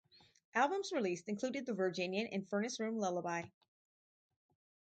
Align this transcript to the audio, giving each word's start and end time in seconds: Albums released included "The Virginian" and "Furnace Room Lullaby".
Albums 0.55 0.91
released 0.91 1.29
included 1.29 1.67
"The 1.67 1.75
Virginian" 1.75 2.25
and 2.25 2.49
"Furnace 2.49 2.79
Room 2.79 2.97
Lullaby". 2.97 3.43